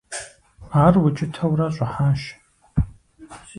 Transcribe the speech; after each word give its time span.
Ар 0.83 0.95
укӀытэурэ 1.05 1.67
щӀыхьащ. 1.75 2.21